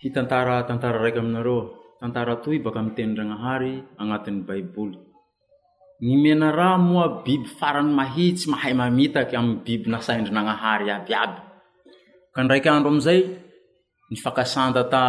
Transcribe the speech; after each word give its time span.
hitatara 0.00 0.64
tantara 0.64 0.96
raiky 0.98 1.18
aminareo 1.20 1.70
tantara 2.00 2.40
toy 2.40 2.56
baka 2.58 2.80
amtenindra 2.80 3.28
anahary 3.28 3.84
anatin'ny 4.00 4.48
baiboly 4.48 4.96
ny 6.00 6.16
mea 6.16 6.76
moa 6.80 7.20
biby 7.20 7.44
farany 7.60 7.92
mahitsy 7.92 8.48
mahay 8.48 8.72
mamitaky 8.72 9.36
amy 9.36 9.60
biby 9.60 9.92
nasaindry 9.92 10.32
nanahary 10.32 10.88
abiaby 10.88 11.38
ka 12.32 12.40
raik'adro 12.48 12.88
amzay 12.88 13.28
ayy 14.08 14.16
azoaeoyayokzo 14.24 15.04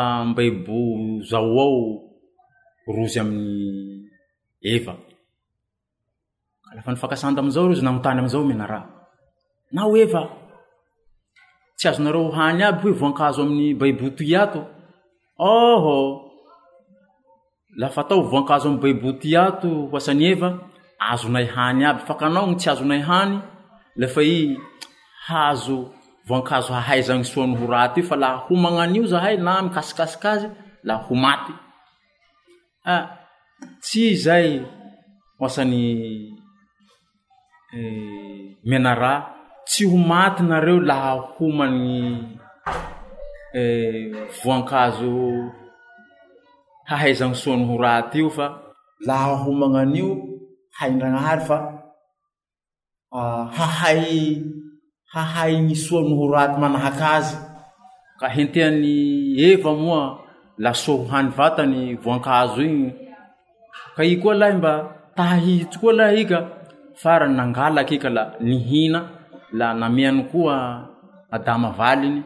amy 13.47 13.65
baibo 13.79 14.07
toya 14.19 14.43
h 15.41 16.19
lafa 17.81 18.03
tao 18.09 18.21
voankazo 18.29 18.69
am 18.69 18.77
beiboty 18.83 19.29
ato 19.45 19.67
hoasany 19.91 20.23
eva 20.33 20.49
azonay 21.11 21.45
hany 21.55 21.81
aby 21.89 22.01
fakanaony 22.09 22.55
tsy 22.59 22.69
azonay 22.71 23.01
hany 23.09 23.33
lafa 24.01 24.21
i 24.35 24.57
hazo 25.27 25.77
voankazo 26.27 26.69
hahaizany 26.77 27.23
soanyho 27.31 27.65
raty 27.73 27.99
o 28.01 28.03
fa 28.09 28.15
laha 28.23 28.37
homagnanio 28.47 29.03
zahay 29.11 29.35
na 29.45 29.53
mikasikasikazy 29.65 30.47
laa 30.87 30.99
ho 31.05 31.13
maty 31.23 31.53
tsy 33.83 34.03
zay 34.23 34.47
hoasany 35.39 35.81
eh, 37.73 38.57
minarà 38.69 39.13
tsy 39.67 39.83
ho 39.91 39.97
maty 40.11 40.41
nareo 40.51 40.79
laha 40.89 41.11
homanny 41.35 41.95
Eh, 43.53 44.15
voankazo 44.43 45.51
hahaizany 46.87 47.35
soanoho 47.35 47.77
raty 47.83 48.19
io 48.21 48.29
fa 48.29 48.47
laha 49.07 49.35
homagnanio 49.43 50.09
haindragnahary 50.79 51.43
fa 51.49 51.57
ah, 53.11 53.43
hahay 53.57 54.01
hahay 55.13 55.53
ny 55.67 55.75
soanoho 55.75 56.25
raty 56.35 56.55
manahaky 56.63 57.03
azy 57.17 57.35
ka 58.19 58.27
henteany 58.35 58.87
eva 59.51 59.71
moa 59.83 60.01
lasoa 60.63 60.97
ho 61.03 61.03
hany 61.11 61.29
vatany 61.37 61.77
voankazo 62.03 62.61
iny 62.67 62.85
ka 63.95 64.01
i 64.03 64.13
koa 64.21 64.33
lahy 64.39 64.55
mba 64.59 64.73
tahahihitsykoa 65.15 65.91
lah 65.99 66.09
ika 66.21 66.39
faray 67.01 67.31
nangalaky 67.37 67.95
ika 67.99 68.09
la 68.17 68.23
nihina 68.47 68.99
la 69.59 69.67
namiany 69.81 70.19
koa 70.31 70.55
adama 71.35 71.69
valiny 71.79 72.19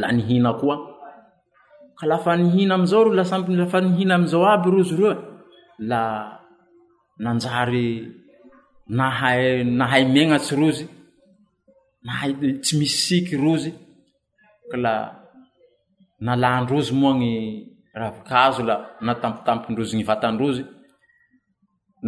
la 0.00 0.08
nihina 0.16 0.52
koa 0.60 0.76
ka 1.98 2.04
lafa 2.06 2.32
nihina 2.36 2.74
amizao 2.74 3.04
ro 3.04 3.12
lafa 3.14 3.80
nihina 3.80 4.14
amizao 4.14 4.44
aby 4.52 4.68
rozy 4.74 4.94
reoe 4.98 5.16
la 5.90 6.00
nanjary 7.24 7.88
a 9.00 9.28
nahay 9.64 10.04
menatsy 10.16 10.52
rozy 10.60 10.84
nahay 12.06 12.30
tsy 12.62 12.74
misy 12.78 12.96
siky 13.06 13.34
rozy 13.44 13.70
ka 14.70 14.76
la 14.84 14.94
nalàndrozy 16.26 16.92
moa 17.00 17.14
gny 17.18 17.32
ravikazo 18.00 18.60
la 18.70 18.76
natampotampindrozy 19.06 19.94
ny 19.98 20.02
vatandrozy 20.10 20.62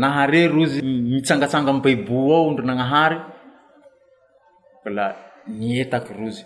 nahare 0.00 0.40
rozy 0.56 0.80
mitsangatsanga 1.12 1.70
a 1.72 1.80
beibo 1.84 2.18
ao 2.36 2.50
ndro 2.52 2.64
nanahary 2.68 3.18
ka 4.82 4.88
la 4.98 5.06
nietaky 5.58 6.12
rozy 6.20 6.44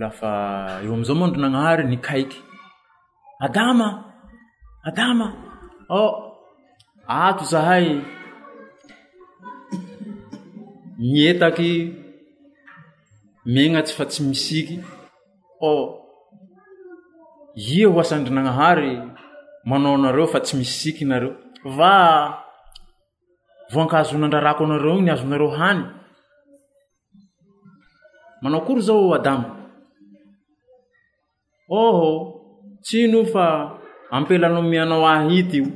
lafa 0.00 0.80
eo 0.84 0.94
amizao 0.94 1.16
moa 1.16 1.28
andrinanahary 1.28 1.84
nikaiky 1.84 2.38
adama 3.40 4.04
adama 4.82 5.26
oh 5.88 6.12
ato 7.08 7.44
zahay 7.44 7.86
mietaky 10.98 11.72
megnatsy 13.54 13.94
fa 13.96 14.04
tsy 14.06 14.22
misiky 14.22 14.76
o 15.60 15.70
oh, 15.70 15.84
ie 17.54 17.84
ho 17.86 18.00
asandrinanahary 18.00 18.92
manao 19.64 19.94
anareo 19.94 20.26
fa 20.26 20.40
tsy 20.40 20.56
missiky 20.56 21.04
nareo 21.04 21.32
va 21.76 21.92
voankaazonandrarako 23.72 24.62
anareo 24.64 24.94
iy 24.96 25.02
niazonareo 25.04 25.50
hany 25.58 25.82
manao 28.42 28.62
akory 28.62 28.80
zao 28.80 29.14
adama 29.14 29.63
ôho 31.82 32.08
tsy 32.86 32.98
no 33.12 33.20
fa 33.32 33.46
ampelanao 34.16 34.62
mianao 34.70 35.02
ahityio 35.12 35.66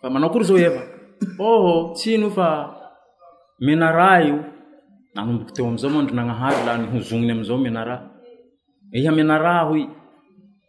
fa 0.00 0.06
manao 0.12 0.28
akory 0.30 0.44
zao 0.48 0.58
efa 0.68 0.82
oho 1.50 1.72
tsy 1.96 2.10
no 2.20 2.28
fa 2.36 2.48
menarà 3.66 4.08
io 4.28 4.36
nanomboky 5.14 5.52
teo 5.54 5.66
amizao 5.70 5.90
moandry 5.94 6.14
nanahary 6.18 6.58
la 6.66 6.72
nihozogniny 6.80 7.32
amizao 7.34 7.58
menarà 7.66 7.96
iha 8.98 9.10
minara 9.18 9.54
hoy 9.68 9.82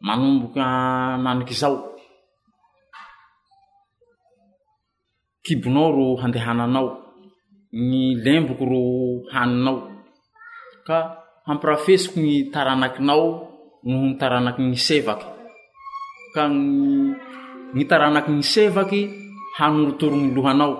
manomboky 0.07 0.59
nanik' 1.25 1.55
zao 1.61 1.75
kibonao 5.45 5.89
ro 5.97 6.05
handehananao 6.21 6.87
ny 7.89 7.99
lemboko 8.23 8.63
ro 8.71 8.81
haninao 9.33 9.77
ka 10.87 10.97
hampirafesiko 11.47 12.15
ny 12.23 12.31
taranakinao 12.53 13.50
ytaranaky 13.85 14.61
y 14.61 14.77
evakyka 14.99 16.43
ny 17.75 17.83
taranaky 17.89 18.29
ny 18.31 18.43
sevaky 18.45 19.01
hanorotoro 19.57 20.15
ny 20.21 20.27
lohanao 20.37 20.73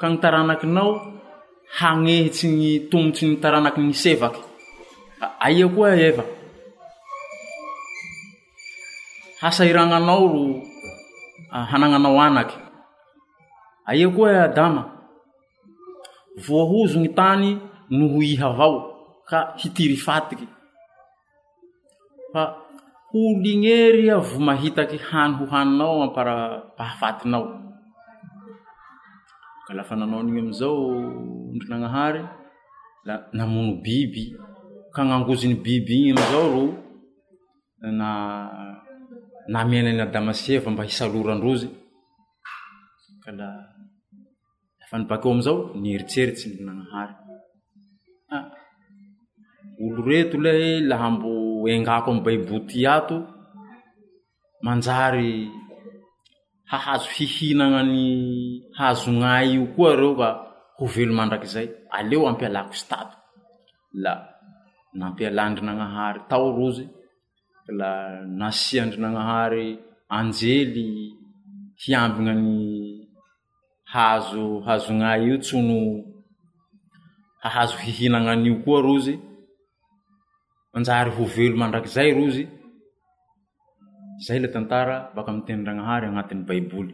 ka 0.00 0.06
ny 0.10 0.16
taranakinao 0.22 0.90
hanehitsy 1.78 2.48
y 2.64 2.68
tomotsy 2.90 3.24
y 3.38 3.38
taranaky 3.42 3.78
ny 3.86 3.94
sevaky 3.94 4.40
aia 5.46 5.66
koa 5.74 5.90
eva 6.08 6.24
hasairananao 9.42 10.24
ro 10.32 10.42
hanananao 11.70 12.18
anaky 12.26 12.56
aia 13.90 14.06
koa 14.14 14.30
adama 14.50 14.82
voahozo 16.44 16.98
ny 17.02 17.08
tany 17.18 17.48
noho 17.98 18.18
iha 18.30 18.46
avao 18.50 18.76
ka 19.30 19.38
hitiry 19.62 19.94
fatiky 20.06 20.46
aholigneryavo 22.40 24.34
mahitaky 24.48 24.98
hany 25.08 25.32
hohaninao 25.40 26.02
parapahafatinao 26.16 27.44
ka 29.66 29.70
lafa 29.78 29.94
nanaoiny 30.00 30.40
amzao 30.44 30.78
drinanahary 31.58 32.22
la 33.06 33.14
namono 33.38 33.72
biby 33.86 34.24
ka 34.94 35.00
nangoziny 35.08 35.56
biby 35.66 35.92
iny 36.00 36.10
amzao 36.20 36.46
ro 36.54 36.62
na 38.00 38.08
namenanyadamasiava 39.52 40.68
mba 40.70 40.84
hisalorandrozy 40.88 41.68
ka 43.22 43.30
lafa 43.38 44.94
nibakeo 44.98 45.30
amizao 45.32 45.58
nieritseritsy 45.82 46.46
nrinanahary 46.48 47.14
ah, 48.34 48.46
olo 49.82 50.00
reto 50.10 50.34
lay 50.44 50.66
labo 50.90 51.31
engako 51.70 52.10
am 52.10 52.20
baibo 52.24 52.58
ty 52.66 52.86
ato 52.86 53.16
manjary 54.64 55.50
hahazo 56.70 57.08
hihinana 57.16 57.82
ny 57.82 58.04
hazognay 58.78 59.46
io 59.54 59.66
koa 59.76 59.96
reo 59.96 60.14
ka 60.16 60.28
ho 60.78 60.86
velo 60.92 61.12
mandrakizay 61.14 61.68
aleo 61.90 62.26
ampialako 62.28 62.72
s 62.74 62.84
tato 62.88 63.16
la 63.94 64.12
nampialandry 64.94 65.62
nanahary 65.66 66.20
tao 66.28 66.50
rozy 66.58 66.86
la 67.78 67.90
nasiandry 68.40 69.00
nanahary 69.00 69.78
anjely 70.08 70.86
hiambinany 71.82 73.08
hazo 73.92 74.60
hazognay 74.66 75.20
io 75.28 75.36
tso 75.38 75.58
no 75.60 75.78
hahazo 77.42 77.76
hihinanan'io 77.84 78.62
koa 78.64 78.80
rozy 78.82 79.14
manjary 80.74 81.10
ho 81.16 81.24
velo 81.36 81.56
mandrak'izay 81.62 82.10
rozy 82.18 82.44
zay 84.26 84.38
la 84.44 84.48
tantara 84.56 84.96
baka 85.16 85.28
ami 85.32 85.42
tenidragnahary 85.46 86.04
agnatin'ny 86.08 86.46
baiboly 86.48 86.90